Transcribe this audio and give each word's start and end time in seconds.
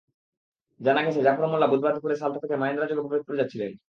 জানা 0.79 1.01
গেছে, 1.05 1.19
জাফর 1.21 1.45
মোল্লা 1.47 1.67
বুধবার 1.67 1.93
দুপুরে 1.95 2.15
সালথা 2.15 2.39
থেকে 2.43 2.55
মাহেন্দ্রযোগে 2.55 3.03
ফরিদপুর 3.07 3.39
যাচ্ছিলেন। 3.39 3.71